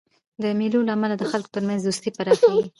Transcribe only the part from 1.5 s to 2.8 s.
ترمنځ دوستي پراخېږي.